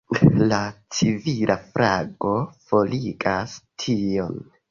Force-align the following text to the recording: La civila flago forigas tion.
La 0.51 0.59
civila 0.99 1.57
flago 1.75 2.33
forigas 2.71 3.57
tion. 3.85 4.43